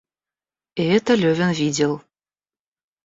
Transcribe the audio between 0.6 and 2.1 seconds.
И это Левин видел.